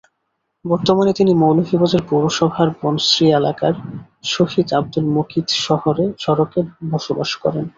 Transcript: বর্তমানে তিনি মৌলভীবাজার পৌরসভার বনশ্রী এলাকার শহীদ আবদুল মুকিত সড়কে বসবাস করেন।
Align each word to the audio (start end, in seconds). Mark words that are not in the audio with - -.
বর্তমানে 0.65 1.11
তিনি 1.13 1.31
মৌলভীবাজার 1.33 2.03
পৌরসভার 2.09 2.67
বনশ্রী 2.79 3.25
এলাকার 3.31 3.73
শহীদ 4.33 4.67
আবদুল 4.73 5.05
মুকিত 5.15 5.47
সড়কে 6.23 6.59
বসবাস 6.91 7.31
করেন। 7.43 7.65